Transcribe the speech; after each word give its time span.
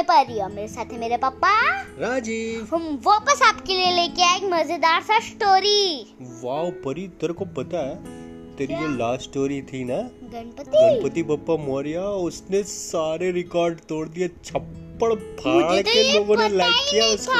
मैं 0.00 0.06
परी 0.06 0.38
और 0.40 0.50
मेरे 0.50 0.68
साथ 0.68 0.92
है 0.92 0.98
मेरे 0.98 1.16
पापा। 1.16 1.48
राजीव। 2.00 2.68
हम 2.72 2.84
वापस 3.04 3.40
आपके 3.42 3.72
लिए 3.72 3.90
लेके 3.92 4.22
आए 4.22 4.36
एक 4.36 4.44
मज़ेदार 4.52 5.00
सा 5.02 5.18
स्टोरी 5.20 6.14
वाओ 6.42 6.70
परी 6.84 7.06
तेरे 7.20 7.32
को 7.32 7.44
पता 7.58 7.78
है 7.78 7.96
तेरी 8.56 8.74
जो 8.74 8.86
लास्ट 8.96 9.22
स्टोरी 9.22 9.60
थी 9.62 9.82
ना? 9.84 9.96
गणपति। 10.32 10.70
गणपति 10.70 11.22
बप्पा 11.22 11.56
मौर्य 11.64 11.98
उसने 12.22 12.62
सारे 12.62 13.30
रिकॉर्ड 13.32 13.80
तोड़ 13.88 14.06
दिए 14.08 14.28
छप्पड़ 14.44 15.12
फाड़ 15.14 15.76
तो 15.76 15.82
के 15.82 16.12
लोगों 16.12 16.36
ने 16.36 16.48
लाइक 16.48 16.88
किया 16.90 17.06
उसको। 17.06 17.34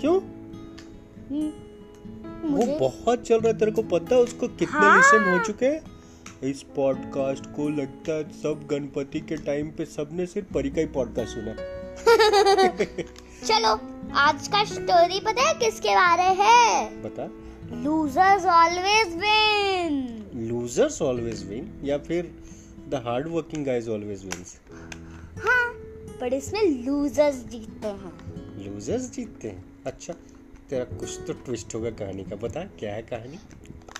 क्यों? 0.00 0.16
हम्म, 1.30 1.50
वो 2.56 2.66
बहुत 2.78 3.22
चल 3.22 3.36
रहा 3.36 3.48
है 3.48 3.58
तेरे 3.58 3.70
को 3.70 3.82
पता 3.94 4.14
है 4.14 4.22
उसको 4.22 4.48
कितने 4.48 4.78
हाँ। 4.78 4.96
लिसन 4.96 5.30
हो 5.30 5.38
चुके 5.44 5.66
हैं? 5.66 5.97
इस 6.42 6.62
पॉडकास्ट 6.62 7.46
को 7.46 7.68
लगता 7.68 8.12
है 8.12 8.32
सब 8.32 8.66
गणपति 8.70 9.20
के 9.20 9.36
टाइम 9.36 9.68
पे 9.68 9.84
सबने 9.84 10.26
सिर्फ़ 10.26 10.52
परी 10.52 10.70
का 10.70 10.80
ही 10.80 10.86
पॉडकास्ट 10.86 11.30
सुना 11.34 11.54
चलो 13.46 13.72
आज 14.14 14.48
का 14.48 14.64
स्टोरी 14.64 15.20
पता 15.20 15.42
है 15.42 15.54
किसके 15.54 15.88
बारे 15.88 16.22
है? 16.22 17.02
बता। 17.02 17.24
Losers 17.76 18.44
always 18.44 19.16
win 19.16 20.30
losers 20.48 21.02
always 21.02 21.48
win 21.48 21.80
या 21.84 21.98
फिर 21.98 22.32
the 22.88 22.94
hard 22.94 23.28
working 23.28 23.66
guys 23.66 23.90
always 23.90 24.24
wins 24.24 24.60
हाँ 25.44 25.68
पर 26.20 26.34
इसमें 26.34 26.86
लूजर्स 26.86 27.36
जीतते 27.36 27.88
हैं। 27.88 28.12
लूजर्स 28.64 29.10
जीतते 29.10 29.48
हैं? 29.48 29.64
अच्छा 29.86 30.12
तेरा 30.70 30.84
कुछ 30.84 31.18
तो 31.26 31.32
ट्विस्ट 31.32 31.74
होगा 31.74 31.90
कहानी 31.90 32.24
का। 32.24 32.36
बता 32.36 32.60
क्या 32.60 32.94
है 32.94 33.02
कहानी? 33.02 33.38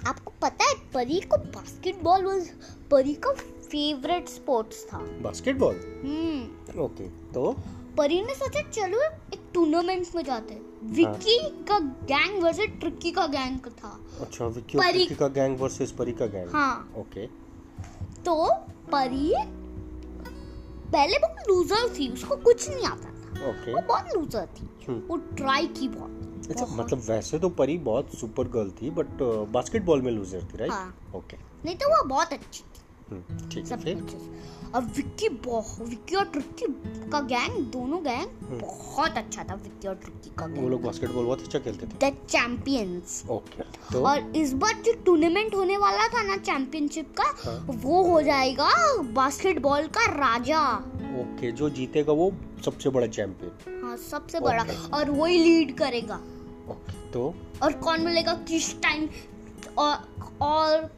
आपको 0.06 0.32
पता 0.42 0.64
है 0.64 0.74
परी 0.94 1.20
को 1.20 1.36
बास्केटबॉल 1.36 2.24
वाज 2.24 2.50
परी 2.90 3.14
का 3.14 3.32
फेवरेट 3.32 4.28
स्पोर्ट्स 4.28 4.86
था। 4.92 4.98
Basketball 4.98 6.00
hmm. 6.04 6.80
ओके 6.80 7.08
तो? 7.08 7.56
परी 7.98 8.24
ने 8.24 8.34
सोचा 8.34 8.62
चलो 8.62 9.02
एक 9.34 9.40
टूर्नामेंट 9.54 10.06
में 10.16 10.24
जाते 10.24 10.54
हैं। 10.54 10.92
विक्की 10.94 11.64
का 11.64 11.78
गैंग 11.78 12.42
वर्सेस 12.42 12.66
ट्रिक्की 12.80 13.10
का 13.10 13.26
गैंग 13.26 13.58
था। 13.58 14.00
अच्छा 14.20 14.46
विक्की 14.46 14.78
और 14.78 14.84
परी- 14.84 14.96
विक्की 14.96 15.14
का 15.14 15.28
गैंग 15.28 15.60
वर्सेस 15.60 15.92
परी 15.92 16.12
का 16.12 16.26
गैंग 16.26 16.50
हाँ। 16.50 16.92
ओके 16.96 17.26
तो 18.24 18.54
परी 18.92 19.34
पहले 20.92 21.16
वो 21.16 21.34
लूजर 21.48 21.88
थी 21.88 22.12
उसको 22.12 22.36
कुछ 22.36 22.70
नहीं 22.70 22.84
आता 22.84 23.04
था। 23.04 23.50
ओके 23.50 23.74
वो 23.74 23.80
बहुत 23.80 24.14
लूजर 24.14 24.46
थी। 24.46 24.68
हम्म। 24.88 25.02
वो 25.08 25.16
ट्राई 25.16 25.66
की 25.66 25.88
बहुत 25.88 26.27
अच्छा 26.50 26.66
मतलब 26.76 27.02
वैसे 27.08 27.38
तो 27.38 27.48
परी 27.60 27.78
बहुत 27.86 28.14
सुपर 28.18 28.48
गर्ल 28.48 28.70
थी 28.82 28.90
बट 28.98 29.22
बास्केटबॉल 29.52 30.02
में 30.02 30.10
लूजर 30.12 30.42
थी 30.52 30.58
राइट 30.58 30.72
हाँ। 30.72 30.94
ओके 31.16 31.36
नहीं 31.64 31.76
तो 31.76 31.88
वो 31.88 32.02
बहुत 32.08 32.32
अच्छी 32.32 32.62
थी। 32.62 32.76
हम्म, 33.10 33.48
ठीक 33.50 33.70
है 33.72 34.36
और 34.74 34.82
विक्की 34.96 35.28
बहुत 35.44 35.88
विक्की 35.88 36.16
और 36.16 36.24
ट्रिक्की 36.24 36.66
का 37.10 37.20
गैंग 37.28 37.54
दोनों 37.72 38.02
गैंग 38.04 38.60
बहुत 38.60 39.16
अच्छा 39.16 39.44
था 39.44 39.54
विक्की 39.54 39.88
और 39.88 39.94
ट्रिक्की 39.94 40.30
का 40.38 40.46
वो 40.46 40.68
लोग 40.68 40.82
बास्केटबॉल 40.82 41.24
बहुत 41.24 41.42
अच्छा 41.42 41.58
खेलते 41.58 41.86
थे। 41.86 42.10
द 42.10 42.16
चैंपियंस 42.26 43.22
ओके 43.30 43.62
तो? 43.92 44.02
और 44.04 44.36
इस 44.36 44.52
बार 44.54 44.74
जो 44.86 44.92
टूर्नामेंट 45.06 45.54
होने 45.54 45.76
वाला 45.76 46.08
था 46.08 46.22
ना 46.22 46.36
चैंपियनशिप 46.36 47.14
का 47.20 47.32
हाँ। 47.44 47.58
वो 47.68 48.02
हो 48.10 48.20
जाएगा 48.22 48.68
बास्केटबॉल 49.12 49.86
का 49.96 50.04
राजा। 50.12 50.60
ओके 51.20 51.52
जो 51.52 51.70
जीतेगा 51.70 52.12
वो 52.12 52.32
सबसे 52.64 52.90
बड़ा 52.90 53.06
चैंपियन 53.06 53.82
हाँ 53.84 53.96
सबसे 54.10 54.40
बड़ा। 54.40 54.64
और 54.98 55.10
वही 55.10 55.38
लीड 55.44 55.76
करेगा। 55.78 56.20
तो? 57.12 57.34
और 57.62 57.72
कौन 57.72 58.00
मिलेगा 58.00 58.34
किस 58.34 58.80
टाइम 58.82 59.08
और, 59.78 59.96
और 60.40 60.90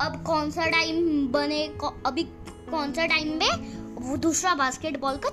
अब 0.00 0.22
कौन 0.22 0.50
सा 0.50 0.66
टाइम 0.66 1.28
बने 1.28 1.66
अभी 2.06 2.22
कौन 2.70 2.92
सा 2.92 3.06
टाइम 3.06 3.28
में 3.28 3.80
वो 3.94 4.16
दूसरा 4.16 4.54
बास्केटबॉल 4.54 5.16
का 5.16 5.30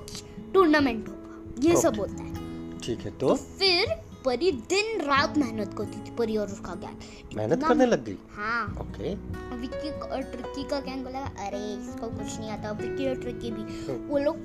टूर्नामेंट 0.53 1.07
होगा। 1.07 1.69
ये 1.69 1.77
सब 1.77 1.99
होता 1.99 2.23
है। 2.23 2.79
ठीक 2.79 2.99
है 2.99 3.11
तो? 3.11 3.27
तो 3.27 3.35
फिर 3.35 4.06
परी 4.25 4.51
दिन 4.51 5.01
रात 5.01 5.37
मेहनत 5.37 5.73
करती 5.77 5.99
थी 5.99 6.15
परी 6.15 6.37
और 6.37 6.47
उसका 6.47 6.73
गैंग 6.75 7.35
मेहनत 7.37 7.63
करने 7.63 7.85
लग 7.85 8.03
गई? 8.05 8.17
हाँ 8.31 8.65
ओके 8.81 9.13
विक्की 9.57 9.89
और 9.99 10.21
ट्रिक्की 10.21 10.63
का 10.63 10.79
गैंग 10.79 11.03
बोला 11.03 11.19
अरे 11.19 11.73
इसको 11.73 12.07
कुछ 12.07 12.39
नहीं 12.39 12.49
आता। 12.49 12.71
विक्की 12.71 13.09
और 13.09 13.15
ट्रिक्की 13.15 13.51
भी। 13.51 13.61
हम्म। 13.61 14.07
वो 14.07 14.17
लोग 14.17 14.37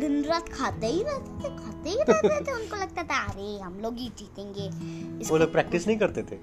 दिन 0.00 0.22
रात 0.24 0.48
खाते 0.48 0.86
ही 0.86 1.02
रहते 1.02 1.48
थे 1.48 1.56
खाते 1.56 1.90
ही 1.90 1.96
रहते 1.96 2.44
थे 2.44 2.52
उनको 2.52 2.76
लगता 2.76 3.02
था 3.02 3.22
अरे 3.32 3.58
हम 3.58 3.80
लोग 3.82 3.96
ही 3.96 4.08
जीतेंगे। 4.18 4.68
वो 5.30 5.38
लोग 5.38 5.52
प्रैक्टिस 5.52 5.86
नहीं 5.86 5.98
करते 5.98 6.22
थे? 6.22 6.38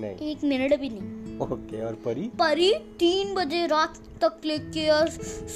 नहीं। 0.00 0.30
एक 0.30 0.44
मिनट 0.44 0.80
भी 0.80 0.88
नहीं। 0.88 1.38
ओके 1.38 1.84
और 1.86 1.94
परी? 1.94 2.30
परी 2.38 2.72
तीन 2.74 3.34
बजे 3.34 3.66
रात 3.66 3.98
तक 4.24 4.40
लेके 4.44 4.88
और 4.88 5.08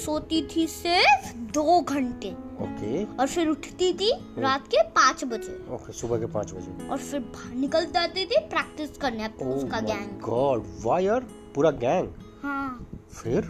सोती 0.05 0.41
थी 0.55 0.67
सिर्फ़ 0.67 1.33
दो 1.37 1.81
घंटे। 1.81 2.33
ओके। 2.61 3.03
और 3.15 3.27
फिर 3.27 3.47
उठती 3.47 3.93
थी 3.93 4.11
रात 4.37 4.67
के 4.67 4.83
पाँच 4.89 5.23
बजे। 5.23 5.73
ओके 5.73 5.93
सुबह 5.93 6.19
के 6.19 6.25
पाँच 6.25 6.51
बजे। 6.51 6.87
और 6.87 6.97
फिर 6.97 7.19
बाहर 7.19 7.55
निकल 7.55 7.85
जाती 7.85 8.25
थी 8.25 8.39
प्रैक्टिस 8.39 8.97
करने 8.97 9.27
Oh 9.27 9.45
उसका 9.45 9.79
गैंग 9.79 10.19
गॉड 10.21 10.65
वायर 10.83 11.19
पूरा 11.55 11.71
गैंग 11.71 12.09
हाँ। 12.43 12.87
फिर? 13.13 13.49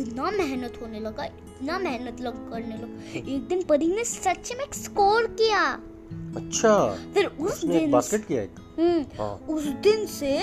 इतना 0.00 0.30
मेहनत 0.30 0.78
होने 0.82 1.00
लगा 1.00 1.24
इतना 1.24 1.78
मेहनत 1.78 2.20
लग 2.20 2.50
करने 2.50 2.76
लगा। 2.76 3.18
एक 3.34 3.46
दिन 3.48 3.62
परी 3.62 3.88
ने 3.88 4.04
सच 4.04 4.52
में 4.58 4.64
एक 4.64 4.74
स्कोर 4.74 5.26
किया। 5.40 5.62
अच्छा। 6.36 6.96
फिर 7.14 7.26
उस 7.26 7.64
दिन 7.64 7.90
बास्केट 7.90 8.26
किया 8.26 8.42
एक? 8.42 8.54
हम्म, 8.78 9.04
हाँ। 9.18 9.34
उस 9.48 9.64
दिन 9.64 10.06
से 10.06 10.38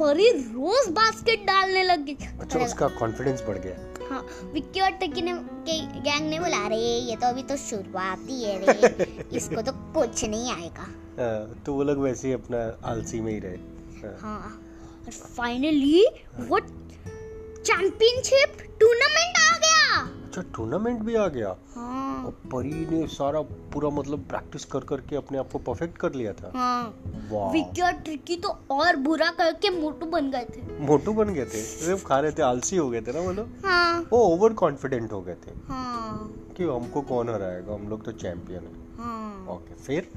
परी 0.00 0.30
रोज 0.30 0.88
बास्केट 0.88 1.46
डालने 1.46 1.82
लग 1.82 2.04
गई। 2.04 2.16
अच्छा 2.40 2.58
उसका 2.58 2.88
कॉन्फिडेंस 2.88 3.42
बढ़ 3.48 3.58
गया। 3.58 3.76
हाँ 4.10 4.26
विक्की 4.52 4.80
और 4.80 4.90
टिक्की 4.90 5.22
ने 5.22 5.32
के 5.68 6.00
गैंग 6.00 6.28
ने 6.30 6.38
बोला 6.40 6.64
अरे 6.64 6.76
ये 6.76 7.16
तो 7.16 7.26
अभी 7.26 7.42
तो 7.42 7.56
शुरुआत 7.56 8.18
ही 8.28 8.42
है 8.44 8.54
रे 8.66 9.26
इसको 9.32 9.62
तो 9.62 9.72
कुछ 9.94 10.24
नहीं 10.24 10.52
आएगा. 10.52 10.82
आ, 10.82 11.54
तो 11.64 11.74
वो 11.74 11.82
लोग 11.82 11.98
वैसे 11.98 12.28
ही 12.28 12.34
अपना 12.34 12.60
आलसी 12.84 13.20
में 13.20 13.32
ही 13.32 13.38
रहे। 13.38 13.56
हाँ, 14.02 14.18
हाँ 14.20 14.60
और 15.06 15.12
फाइनली 15.12 16.06
वो 16.40 16.60
चैंपियनशिप 17.60 18.56
टूर्नामेंट 18.80 19.38
आ 19.38 19.58
गया। 19.58 20.00
अच्छा 20.26 20.42
टूर्नामेंट 20.56 21.00
भी 21.00 21.14
आ 21.14 21.26
गया? 21.28 21.56
हाँ। 21.74 21.97
परी 22.30 22.86
ने 22.90 23.06
सारा 23.06 23.40
पूरा 23.42 23.90
मतलब 23.90 24.18
प्रैक्टिस 24.18 24.64
कर 24.64 24.80
करके 24.80 25.16
अपने 25.16 25.38
आप 25.38 25.52
को 25.52 25.58
परफेक्ट 25.58 25.98
कर 25.98 26.12
लिया 26.12 26.32
था। 26.32 26.52
हाँ। 26.54 27.00
विक्की 27.52 27.82
और 27.82 27.92
ट्रिक्की 27.92 28.36
तो 28.36 28.48
और 28.70 28.96
बुरा 28.96 29.30
करके 29.30 29.70
मोटू 29.70 30.06
बन 30.06 30.30
गए 30.30 30.46
थे। 30.56 30.80
मोटू 30.80 31.12
बन 31.12 31.28
गए 31.28 31.44
थे? 31.44 31.62
सिर्फ़ 31.62 32.04
खा 32.04 32.20
रहे 32.20 32.32
थे 32.32 32.42
आलसी 32.42 32.76
हो 32.76 32.90
गए 32.90 33.00
थे 33.00 33.12
ना 33.12 33.32
लोग? 33.32 33.48
हाँ। 33.64 34.00
वो 34.12 34.18
ओवर 34.18 34.52
कॉन्फिडेंट 34.52 35.12
हो 35.12 35.20
गए 35.22 35.34
थे। 35.34 35.50
हाँ। 35.68 36.34
कि 36.56 36.64
हमको 36.64 37.00
कौन 37.00 37.28
हराएगा? 37.28 37.74
हम 37.74 37.88
लोग 37.88 38.04
तो 38.04 38.12
चैंपियन 38.12 38.60
है। 38.60 38.98
हाँ। 38.98 39.46
ओके 39.48 39.74
फिर? 39.74 40.10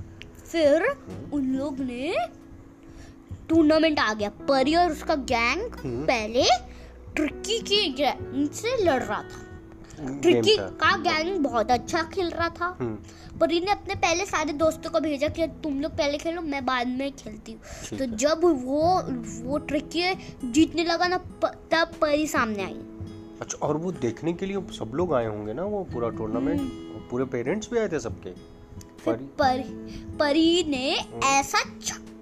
फिर 0.45 0.97
उन 1.33 1.45
लोग 1.45 1.79
ने 1.79 2.15
टूर्नामेंट 3.49 3.99
आ 3.99 4.13
गया। 4.13 4.29
परी 4.29 4.75
और 4.75 4.91
उसका 4.91 5.15
गैंग 5.15 5.73
हम्म। 5.73 6.05
पहले 6.05 6.43
ट्रिकी 7.15 7.59
के 7.59 7.89
गैंग 7.89 8.49
से 8.49 8.83
लड़ 8.83 9.03
रहा 9.03 9.21
था। 9.21 9.50
था। 10.01 10.67
का 10.81 10.95
गैंग 10.97 11.37
बहुत 11.37 11.71
अच्छा 11.71 12.01
खेल 12.03 12.29
रहा 12.29 12.49
था। 12.49 12.77
हम्म, 12.79 13.37
परी 13.39 13.59
ने 13.59 13.71
अपने 13.71 13.95
पहले 13.95 14.25
सारे 14.25 14.53
दोस्तों 14.53 14.89
को 14.89 14.99
भेजा 14.99 15.27
कि 15.27 15.47
तुम 15.63 15.81
लोग 15.81 15.91
पहले 15.91 16.17
खेलो 16.17 16.41
मैं 16.41 16.65
बाद 16.65 16.87
में 16.87 17.11
खेलती 17.11 17.51
हूँ। 17.51 17.97
तो 17.97 18.05
जब 18.15 18.41
वो 18.43 19.01
वो 19.43 19.57
ट्रिक्की 19.57 20.13
जीतने 20.51 20.83
लगा 20.83 21.07
ना 21.07 21.17
तब 21.71 21.91
परी 22.01 22.27
सामने 22.27 22.63
आई। 22.63 22.79
अच्छा 23.41 23.67
और 23.67 23.77
वो 23.77 23.91
देखने 23.91 24.33
के 24.33 24.45
लिए 24.45 24.61
सब 24.77 24.91
लोग 24.95 25.13
आए 25.13 25.25
होंगे 25.25 25.53
ना 25.53 25.63
वो 25.65 25.83
पूरा 25.83 26.09
टूर्नामेंट 26.09 26.59
हम्म। 26.59 27.07
पूरे 27.09 27.25
पेरेंट्स 27.25 27.69
भी 27.71 27.79
आए 27.79 27.87
थे 27.87 27.99
सबके? 27.99 28.29
परी? 29.05 29.25
परी 29.39 29.63
परी 30.17 30.63
ने 30.67 30.89
ऐसा 31.25 31.59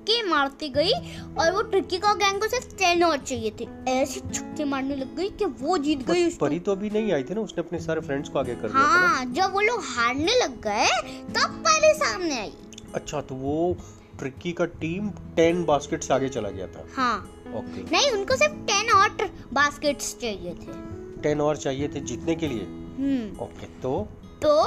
छक्के 0.10 0.30
मारती 0.30 0.70
गई 0.70 0.92
और 1.40 1.52
वो 1.52 1.62
ट्रिक्की 1.62 1.98
का 1.98 2.14
गैंग 2.14 2.40
को 2.42 2.48
सिर्फ़ 2.48 2.76
टेन 2.76 3.04
और 3.04 3.18
चाहिए 3.18 3.52
थे। 3.60 3.68
ऐसे 3.92 4.20
छक्के 4.34 4.64
मारने 4.66 4.96
लग 4.96 5.16
गई 5.16 5.30
कि 5.30 5.46
वो 5.46 5.78
जीत 5.78 6.00
गई 6.00 6.14
पर- 6.14 6.28
उसको। 6.28 6.46
परी 6.46 6.60
तो 6.60 6.72
अभी 6.72 6.90
नहीं 6.90 7.14
आई 7.14 7.24
थी 7.24 7.34
ना 7.34 7.42
उसने 7.42 7.64
अपने 7.64 7.80
सारे 7.80 8.02
फ्रेंड्स 8.02 8.30
को 8.30 8.40
आगे 8.40 8.56
कर 8.56 8.68
दिया 8.68 8.84
हाँ 8.84 9.26
जब 9.26 9.54
वो 9.54 9.62
लोग 9.62 9.82
हारने 9.86 10.36
लग 10.44 10.62
गए 10.62 10.88
तब 11.30 11.64
परी 11.68 11.94
सामने 11.94 12.40
आई। 12.40 12.54
अच्छा 12.96 13.22
तो 13.22 13.36
वो 13.36 13.78
ट्रिक्की 14.20 14.52
का 14.52 14.66
टीम 14.66 15.10
टेन 15.36 15.64
बास्केट 15.66 16.04
से 16.04 16.14
आगे 16.14 16.30
चला 16.30 16.50
गया 16.50 16.68
था। 16.68 16.86
हाँ। 16.96 17.18
ओके 17.56 17.84
नहीं 17.92 18.12
उनको 18.12 18.36
सिर्फ़ 18.36 18.54
टेन 18.54 18.92
और 18.92 19.10
बास्केट्स 19.54 20.18
चाहिए 20.22 20.54
थे। 20.54 21.22
टेन 21.22 21.42
और 21.42 21.58
चाहिए 21.58 21.88
थे 21.88 22.00
जीतने 22.00 22.36
के 22.36 22.48
लिए? 22.48 22.64
हम्म। 22.64 23.44
ओके 23.44 23.66
तो? 23.66 24.08
तो 24.46 24.66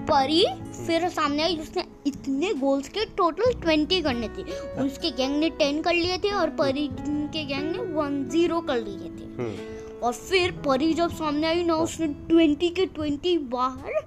परी 0.00 0.44
फिर 0.86 1.08
सामने 1.08 1.42
आई 1.42 1.56
उसने 1.56 1.84
इतने 2.06 2.52
गोल्स 2.54 2.88
के 2.88 3.04
टोटल 3.04 3.52
ट्वेंटी 3.52 4.00
करने 4.02 4.28
थे। 4.28 4.42
उसके 4.82 5.10
गैंग 5.10 5.36
ने 5.36 5.50
टेन 5.50 5.82
कर 5.82 5.94
लिए 5.94 6.18
थे 6.18 6.30
और 6.30 6.50
परी 6.50 6.88
के 6.92 7.44
गैंग 7.44 7.70
ने 7.70 7.78
वन 7.94 8.24
ज़ीरो 8.24 8.60
कर 8.60 8.76
लिए 8.76 9.08
थे। 9.10 9.24
हम्म। 9.38 10.00
और 10.02 10.12
फिर 10.12 10.50
परी 10.66 10.94
जब 10.94 11.10
सामने 11.10 11.46
आई 11.46 11.62
ना 11.64 11.74
उसने 11.74 12.06
ट्वेंटी 12.06 12.68
के 12.68 12.86
ट्वेंटी 12.86 13.38
बाहर 13.38 14.06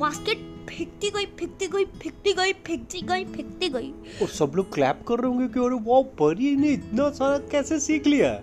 बास्केट 0.00 0.50
फेंकती 0.68 1.10
गई 1.10 1.24
फेंकती 1.24 1.66
गई 1.66 1.84
फेंकती 1.84 2.32
गई 2.32 2.52
फेंकती 2.52 3.00
गई 3.00 3.24
फेंकती 3.24 3.68
गई। 3.68 3.92
और 4.22 4.28
सब 4.28 4.52
लोग 4.56 4.72
क्लैप 4.74 5.04
कर 5.08 5.18
रहे 5.18 5.28
होंगे 5.28 5.48
कि 5.48 5.60
अरे 5.60 5.78
वाह 5.82 6.02
परी 6.02 6.56
ने 6.56 6.68
इतना 6.68 7.10
सारा 7.10 7.38
कैसे 7.38 7.80
सीख 7.80 8.06
लिया? 8.06 8.40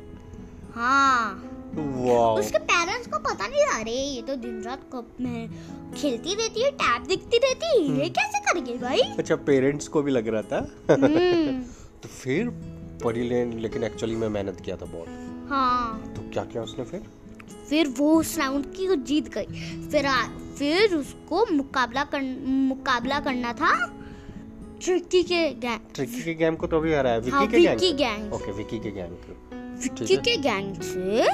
हाँ। 0.75 1.49
उसके 1.77 2.57
पेरेंट्स 2.60 3.07
को 3.07 3.19
पता 3.19 3.48
नहीं 3.48 3.66
था 3.66 3.80
अरे 3.80 3.92
ये 3.92 4.21
तो 4.21 4.36
दिन 4.36 4.62
रात 4.63 4.81
कब 4.94 5.12
में 5.21 5.50
खेलती 5.98 6.33
रहती 6.36 6.63
है 6.63 6.71
टैब 6.71 7.06
दिखती 7.07 7.38
रहती 7.38 7.66
है 7.81 7.88
हम्म। 7.88 8.01
ये 8.01 8.10
कैसे 8.10 8.39
कर 8.39 8.60
गई 8.60 8.77
भाई? 8.77 9.01
अच्छा 9.18 9.36
पेरेंट्स 9.36 9.88
को 9.88 10.01
भी 10.01 10.12
लग 10.12 10.27
रहा 10.27 10.42
था। 10.42 10.57
हम्म, 10.92 11.62
तो 12.04 12.10
फिर 12.10 12.50
परी 13.04 13.30
ने 13.30 13.45
लेकिन 13.60 13.83
एक्चुअली 13.83 14.16
में 14.16 14.27
मेहनत 14.30 14.62
किया 14.66 14.75
था 14.75 14.86
बहुत। 14.86 15.48
हाँ। 15.50 16.13
तो 16.16 16.30
क्या 16.33 16.44
किया 16.45 16.63
उसने 16.63 16.86
फिर? 16.86 17.04
फिर 17.69 17.88
वो 17.98 18.13
उस 18.19 18.38
राउंड 18.38 18.66
की 18.75 18.95
जीत 18.95 19.27
गई। 19.33 19.88
फिर 19.92 20.06
आ, 20.06 20.21
फिर 20.57 20.95
उसको 20.95 21.45
मुकाबला 21.51 22.04
कर 22.04 22.21
मुकाबला 22.48 23.19
करना 23.19 23.54
था 23.54 23.75
ट्रिकी 24.83 25.24
के 25.24 25.48
गैंग 25.62 25.80
ट्रिकी 25.95 26.21
के 26.24 26.33
गैंग 26.33 26.57
को 26.57 26.68
तो 26.68 26.77
अभी 26.77 26.94
हराया। 26.94 27.18
विकी 27.18 27.31
हाँ 27.31 27.48
के 27.48 27.60
gang 27.60 27.80
Vicky 27.80 27.92
gang 27.94 28.33
okay 28.33 28.51
Vicky 28.51 28.80
के 28.80 28.92
गैंग 28.92 29.16
को 29.25 29.58
विक्की 29.84 30.16
के 30.18 30.36
गैंग 30.42 30.81
से। 30.81 31.28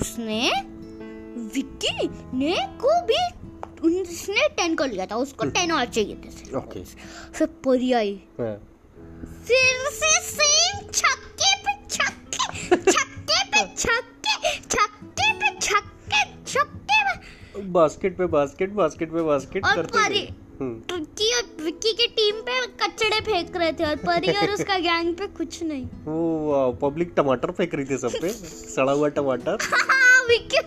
उसने 0.00 0.40
विक्की 1.54 2.08
ने 2.38 2.56
को 2.82 3.00
भी 3.06 3.24
उसने 3.88 4.48
टेन 4.56 4.74
कर 4.74 4.88
लिया 4.90 5.06
था 5.06 5.16
उसको 5.16 5.44
टेन 5.56 5.72
और 5.72 5.84
चाहिए 5.96 6.14
थे 6.14 6.56
ओके 6.56 6.84
फिर 7.38 7.46
परी 7.64 7.92
आई 7.92 8.14
फिर 8.38 9.90
से 9.92 10.12
सेम 10.22 10.86
छक्के 10.90 11.54
पे 11.66 11.74
छक्के 11.90 12.76
छक्के 12.76 13.42
पे 13.52 13.64
छक्के 13.76 14.58
छक्के 14.68 15.32
पे 15.32 15.54
छक्के 15.60 16.24
छक्के 16.46 17.02
पे 17.54 17.62
बास्केट 17.78 18.16
पे 18.18 18.26
बास्केट 18.36 18.72
बास्केट 18.72 19.12
पे 19.12 19.22
बास्केट 19.22 19.64
और 19.64 19.74
करते 19.76 19.98
परी 19.98 20.26
विक्की 21.64 21.92
की 21.92 22.06
टीम 22.16 22.40
पे 22.48 22.60
कचड़े 22.82 23.20
फेंक 23.20 23.56
रहे 23.56 23.72
थे 23.72 23.84
और 23.84 23.96
परी 23.96 24.32
और 24.38 24.50
उसका 24.50 24.78
गैंग 24.86 25.14
पे 25.14 25.26
कुछ 25.36 25.62
नहीं। 25.62 25.84
वो 26.06 26.72
पब्लिक 26.82 27.12
टमाटर 27.16 27.50
फेंक 27.50 27.74
रही 27.74 27.84
थी 27.84 27.96
सब 27.98 28.18
पे 28.22 28.28
सड़ा 28.28 28.92
हुआ 28.92 29.08
टमाटर। 29.18 29.58
हाँ 29.72 30.26
के 30.28 30.60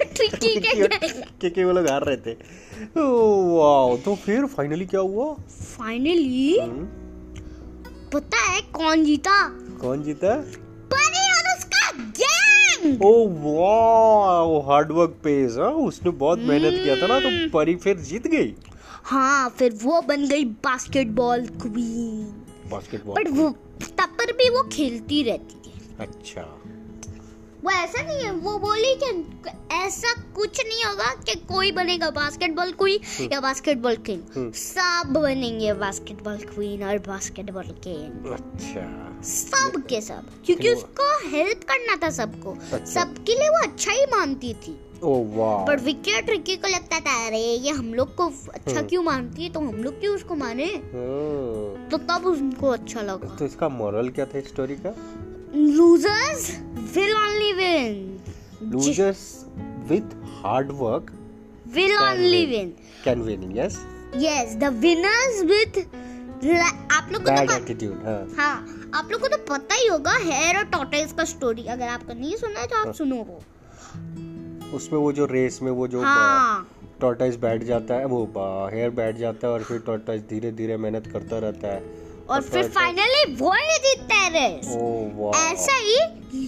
के 1.41 1.49
के 1.49 1.63
वो 1.65 1.71
लोग 1.71 1.87
हार 1.89 2.03
रहे 2.03 2.17
थे। 2.17 2.33
वाह 2.97 3.95
तो 4.05 4.15
फिर 4.15 4.45
फाइनली 4.45 4.85
क्या 4.85 4.99
हुआ? 4.99 5.33
फाइनली 5.77 6.59
हम्म, 6.59 6.85
पता 8.13 8.41
है 8.51 8.61
कौन 8.73 9.03
जीता? 9.05 9.37
कौन 9.81 10.03
जीता? 10.03 10.35
परी 10.93 11.25
और 11.31 11.57
उसका 11.57 11.91
गैंग। 12.21 13.03
ओ 13.05 13.11
वाह 13.43 14.71
हार्ड 14.71 14.91
वर्क 14.91 15.17
पेज 15.23 15.57
हाँ 15.59 15.71
उसने 15.87 16.11
बहुत 16.23 16.39
मेहनत 16.39 16.79
किया 16.83 16.95
था 17.01 17.07
ना 17.07 17.19
तो 17.19 17.27
हम्म। 17.27 17.49
परी 17.49 17.75
फिर 17.75 17.97
जीत 18.09 18.27
गई। 18.27 18.53
हाँ 19.05 19.49
फिर 19.49 19.73
वो 19.83 20.01
बन 20.01 20.27
गई 20.27 20.45
बास्केटबॉल 20.63 21.47
क्वीन 21.61 22.45
बास्केटबॉल 22.71 23.15
बट 23.15 23.29
वो 23.29 23.49
तब 23.81 24.15
पर 24.17 24.31
भी 24.31 24.49
वो 24.49 24.63
खेलती 24.71 25.21
रहती 25.23 25.55
थी 25.65 25.81
अच्छा। 25.99 26.41
वो 27.63 27.71
ऐसा 27.71 28.01
नहीं 28.01 28.23
है 28.23 28.31
वो 28.33 28.57
बोली 28.59 28.95
कि 29.03 29.51
ऐसा 29.75 30.13
कुछ 30.35 30.61
नहीं 30.65 30.83
होगा 30.83 31.13
कि 31.23 31.35
कोई 31.47 31.71
बनेगा 31.71 32.09
बास्केटबॉल 32.09 32.71
क्वीन 32.73 33.29
या 33.33 33.39
बास्केटबॉल 33.41 33.95
किंग 34.05 34.21
हम्म। 34.35 34.51
सब 34.51 35.11
बनेंगे 35.13 35.73
बास्केटबॉल 35.73 36.37
क्वीन 36.53 36.83
और 36.83 36.97
बास्केटबॉल 37.07 37.71
किंग 37.83 38.31
अच्छा। 38.33 39.08
सब 39.23 39.81
के 39.89 40.01
सब। 40.01 40.25
क्योंकि 40.45 40.69
उसको 40.69 41.29
हेल्प 41.29 41.63
करना 41.63 41.95
था 41.95 42.09
सबको। 42.09 42.51
अच्छा। 42.51 42.85
सबके 42.85 43.33
लिए 43.33 43.49
वो 43.49 43.61
अच्छा 43.63 43.91
ही 43.91 44.05
मानती 44.05 44.53
थी। 44.53 44.79
पर 45.03 45.79
विक्की 45.79 46.13
और 46.13 46.21
ट्रिकी 46.21 46.55
को 46.55 46.67
लगता 46.67 46.99
था 46.99 47.27
अरे 47.27 47.39
ये 47.39 47.71
हम 47.71 47.93
लोग 47.93 48.15
को 48.15 48.25
अच्छा 48.53 48.75
हम्म। 48.77 48.87
क्यों 48.87 49.03
मानती 49.03 49.43
है? 49.43 49.49
तो 49.49 49.59
हम 49.59 49.75
लोग 49.75 49.99
क्यों 49.99 50.15
उसको 50.15 50.35
माने? 50.35 50.65
हाँ, 50.65 51.87
तो 51.91 51.97
तब 51.97 52.25
उनको 52.25 52.67
अच्छा 52.67 53.01
लगा। 53.01 53.35
तो 53.35 53.45
इसका 53.45 53.69
मॉरल 53.69 54.09
क्या 54.09 54.25
था 54.25 54.41
स्टोरी 54.41 54.75
का? 54.75 54.93
Losers 55.55 56.49
will 56.95 57.13
only 57.15 57.53
win 57.53 58.19
losers 58.71 59.45
with 59.89 60.15
hard 60.43 60.71
work 60.71 61.11
will 61.73 61.97
only 61.97 62.45
win. 62.45 62.49
Win 62.49 62.73
can 63.05 63.21
win 63.21 63.57
yes 63.57 63.79
yes 64.15 64.55
the 64.55 64.63
winners 64.63 65.41
with 65.43 65.83
आप 66.39 67.09
लोग 67.11 67.23
को 67.23 67.29
तो 67.29 67.35
पता 67.35 67.55
एटीट्यूड 67.55 68.03
हाँ। 68.05 68.27
हाँ 68.37 68.91
आप 68.95 69.09
लोग 69.11 69.21
को 69.21 69.27
तो 69.27 69.37
पता 69.49 69.75
ही 69.75 69.87
होगा 69.87 70.11
हेयर 70.13 70.57
और 70.57 70.63
टॉर्टोइज 70.65 71.11
का 71.11 71.23
स्टोरी 71.23 71.65
अगर 71.65 71.87
आपको 71.87 72.13
नहीं 72.13 72.35
सुना 72.35 72.59
है 72.59 72.67
तो 72.67 72.75
हाँ। 72.75 72.85
आप 72.85 72.93
सुनो 72.95 73.15
वो। 73.15 73.41
उसमें 74.75 74.99
वो 74.99 75.11
जो 75.11 75.25
रेस 75.25 75.59
में 75.61 75.71
वो 75.71 75.87
जो 75.87 76.01
हाँ। 76.01 76.67
टॉर्टाइज 77.01 77.35
बैठ 77.35 77.63
जाता 77.63 77.95
है 77.95 78.05
वो 78.05 78.23
हेयर 78.73 78.89
बैठ 78.91 79.17
जाता 79.17 79.47
है 79.47 79.53
और 79.53 79.63
फिर 79.63 79.79
टॉर्टाइज 79.79 80.21
धीरे 80.29 80.51
धीरे 80.51 80.77
मेहनत 80.77 81.07
करता 81.07 81.39
रहता 81.39 81.67
है। 81.67 81.83
और 82.29 82.41
फिर 82.41 82.69
फाइनली 82.69 83.35
वो 83.35 83.51
ही 83.53 83.77
जीतता 83.77 84.15
है 84.15 84.29
रेस 84.33 84.67
ऐसा 85.35 85.77
ही 85.77 86.47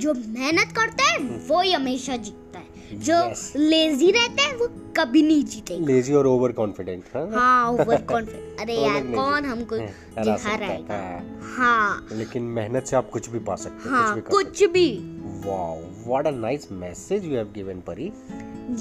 जो 0.00 0.14
मेहनत 0.14 0.72
करता 0.76 1.10
है 1.10 1.18
वो 1.48 1.60
ही 1.60 1.72
हमेशा 1.72 2.16
जीतता 2.16 2.58
है। 2.58 2.75
जो 2.92 3.14
Yes. 3.14 3.40
लेजी 3.56 4.10
रहता 4.10 4.42
है 4.42 4.56
वो 4.56 4.66
कभी 4.96 5.22
नहीं 5.22 5.44
जीतेगा। 5.44 5.86
लेजी 5.86 6.12
और 6.14 6.26
ओवर 6.26 6.52
कॉन्फिडेंट 6.52 7.04
हाँ? 7.14 7.26
हाँ 7.32 7.70
ओवर 7.72 8.02
कॉन्फिडेंट 8.02 8.60
अरे 8.60 8.74
यार 8.74 9.00
कौन 9.06 9.44
हमको 9.44 9.76
हाँ, 9.76 9.86
दिखा 9.86 10.36
सकता 10.36 10.50
है, 10.50 10.58
रहेगा? 10.58 10.94
हाँ। 10.94 11.40
हाँ। 11.56 12.06
लेकिन 12.12 12.42
मेहनत 12.42 12.86
से 12.86 12.96
आप 12.96 13.10
कुछ 13.10 13.28
भी 13.30 13.38
पा 13.38 13.54
सकते 13.56 13.88
हो 13.88 13.94
हाँ 13.96 14.14
कुछ 14.14 14.24
भी 14.24 14.30
कुछ 14.44 14.62
भी। 14.70 14.88
Wow 15.46 15.80
what 16.06 16.26
a 16.26 16.30
nice 16.30 16.68
message 16.72 17.24
you 17.24 17.36
have 17.36 17.50
given 17.54 17.80
Pari 17.80 18.12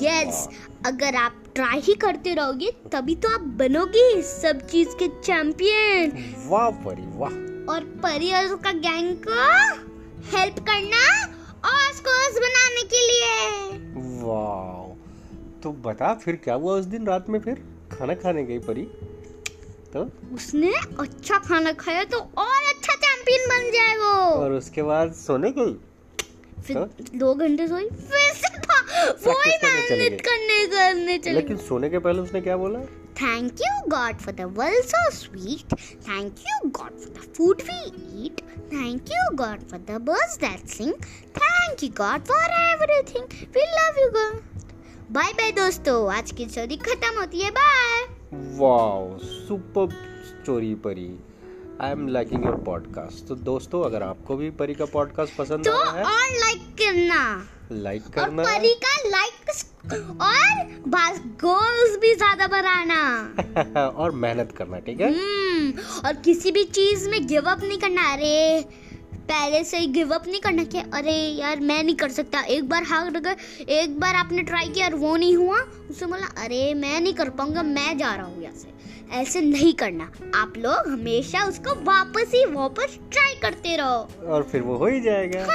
yes 0.05 0.47
अगर 0.85 1.15
आप 1.15 1.41
ट्राई 1.55 1.79
ही 1.79 1.93
करते 1.95 2.33
रहोगे 2.33 2.71
तभी 2.91 3.15
तो 3.15 3.33
आप 3.33 3.41
बनोगे 3.59 4.21
सब 4.21 4.65
चीज़ 4.67 4.95
के 4.95 5.07
चैंपियन 5.21 6.11
वाह 6.47 6.69
परी 6.85 7.05
वाह। 7.17 7.33
और 7.73 7.83
परी 8.03 8.31
और 8.33 8.45
उसका 8.45 8.71
गैंग 8.87 9.15
को 9.27 9.43
हेल्प 10.37 10.59
करना 10.59 11.05
और 11.69 11.93
स्कोर्स 11.93 12.37
बनाने 12.39 12.83
के 12.93 12.99
लिए। 13.07 13.84
वाह 14.25 14.95
तो 15.63 15.71
बता 15.71 16.13
फिर 16.13 16.35
क्या 16.35 16.53
हुआ 16.53 16.73
उस 16.73 16.85
दिन 16.85 17.05
रात 17.07 17.29
में 17.29 17.39
फिर? 17.39 17.63
खाना 17.91 18.13
खाने 18.13 18.43
गई 18.43 18.59
परी। 18.59 18.83
तो? 19.93 20.09
उसने 20.33 20.71
अच्छा 20.99 21.37
खाना 21.37 21.71
खाया 21.71 22.03
तो 22.03 22.17
और 22.17 22.69
अच्छा 22.75 22.95
चैंपियन 22.95 23.47
बन 23.49 23.71
जाए 23.71 23.95
वो। 23.97 24.13
और 24.41 24.51
उसके 24.51 24.83
बाद 24.83 25.13
सोने 25.13 25.51
गई? 25.51 25.73
फिर 26.61 26.77
तो? 26.77 27.17
दो 27.17 27.33
घंटे 27.33 27.67
सोई 27.67 27.89
फिर 27.89 28.33
से 28.33 28.57
भा- 28.59 29.27
वो 29.27 29.31
ही 29.41 29.51
करने 29.51 29.97
मेहनत 29.97 30.21
करने 30.21 30.67
करने 30.67 31.17
चली 31.17 31.33
लेकिन 31.33 31.57
सोने 31.57 31.89
के 31.89 31.99
पहले 31.99 32.19
उसने 32.19 32.41
क्या 32.41 32.57
बोला? 32.57 32.79
Thank 33.15 33.59
you, 33.59 33.73
God, 33.87 34.21
for 34.21 34.33
the 34.33 34.47
world 34.49 34.83
so 34.85 35.01
sweet. 35.11 35.63
Thank 36.01 36.41
you, 36.43 36.69
God, 36.71 36.99
for 37.01 37.09
the 37.09 37.21
food 37.33 37.63
we 37.63 37.93
eat. 38.13 38.41
Thank 38.69 39.09
you, 39.09 39.23
God, 39.35 39.63
for 39.69 39.77
the 39.79 39.99
birds 40.01 40.35
that 40.39 40.67
sing. 40.67 40.93
Thank 41.33 41.81
you, 41.81 41.89
God, 41.91 42.27
for 42.27 42.41
everything. 42.73 43.23
We 43.55 43.63
love 43.77 43.97
you, 43.97 44.11
God. 44.11 44.41
Bye 45.11 45.33
bye 45.33 45.51
दोस्तों 45.51 45.95
आज 46.13 46.31
की 46.37 46.45
story 46.49 46.77
खत्म 46.77 47.19
होती 47.19 47.41
है 47.41 47.49
bye 47.57 48.05
wow 48.59 49.17
super 49.19 49.89
story 50.29 50.73
Pari 50.85 51.09
I 51.81 51.91
am 51.91 52.07
liking 52.07 52.45
your 52.45 52.55
podcast 52.65 53.27
तो 53.27 53.35
दोस्तों 53.49 53.83
अगर 53.85 54.03
आपको 54.03 54.35
भी 54.37 54.49
परी 54.61 54.73
का 54.75 54.85
पॉडकास्ट 54.93 55.37
पसंद 55.37 55.65
तो 55.65 55.71
आ 55.71 55.91
रहा 55.91 56.13
और 56.13 56.31
लाइक 56.39 56.73
करना 56.81 57.21
है 57.71 57.81
लाइक 57.81 58.17
और 58.17 58.29
परी 58.39 58.73
का 58.85 58.95
लाइक 59.09 59.31
और 60.21 60.63
बस 60.87 61.19
गोल्स 61.41 61.97
भी 62.01 62.13
ज़्यादा 62.15 62.47
बढ़ाना। 62.47 63.89
और 63.95 64.11
मेहनत 64.11 64.51
करना 64.57 64.79
ठीक 64.79 65.01
है? 65.01 65.11
हम्म 65.13 66.07
और 66.07 66.13
किसी 66.25 66.51
भी 66.51 66.63
चीज़ 66.63 67.09
में 67.09 67.25
गिव 67.27 67.49
अप 67.49 67.63
नहीं 67.63 67.77
करना। 67.79 68.11
अरे 68.13 68.65
पहले 69.29 69.63
से 69.63 69.77
ही 69.77 69.87
गिव 69.87 70.13
अप 70.13 70.27
नहीं 70.27 70.39
करना 70.41 70.63
कि 70.63 70.79
अरे 70.93 71.13
यार 71.13 71.59
मैं 71.59 71.81
नहीं 71.83 71.95
कर 71.95 72.09
सकता। 72.09 72.41
एक 72.55 72.69
बार 72.69 72.83
हार 72.83 73.09
गए 73.11 73.35
एक 73.79 73.99
बार 73.99 74.15
आपने 74.15 74.41
ट्राई 74.43 74.67
किया 74.69 74.87
और 74.87 74.95
वो 74.95 75.15
नहीं 75.15 75.35
हुआ 75.35 75.59
उससे 75.89 76.05
बोला 76.05 76.27
अरे 76.43 76.73
मैं 76.73 76.99
नहीं 77.01 77.13
कर 77.13 77.29
पाऊँगा 77.39 77.63
मैं 77.63 77.97
जा 77.97 78.13
रहा 78.15 78.25
हूँ 78.25 78.43
यहाँ 78.43 78.55
से। 78.55 78.73
ऐसे 79.13 79.41
नहीं 79.41 79.73
करना। 79.79 80.11
आप 80.35 80.53
लोग 80.57 80.87
हमेशा 80.91 81.43
उसको 81.47 81.73
वापस 81.85 82.31
ही 82.35 82.45
वापस 82.53 82.97
ट्राई 83.11 83.35
करते 83.41 83.75
रहो। 83.77 84.29
और 84.33 84.43
फिर 84.51 84.61
वो 84.61 84.77
हो 84.77 84.87
ही 84.87 85.01
जाएगा। 85.01 85.45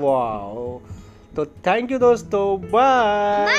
वाओ 0.00 0.80
तो 1.36 1.44
थैंक 1.66 1.90
यू 1.92 1.98
दोस्तों 1.98 2.44
बाय 2.70 3.44
बाय 3.44 3.58